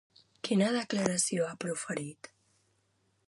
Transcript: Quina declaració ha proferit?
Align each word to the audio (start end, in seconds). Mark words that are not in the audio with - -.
Quina 0.47 0.69
declaració 0.75 1.45
ha 1.49 1.53
proferit? 1.65 2.31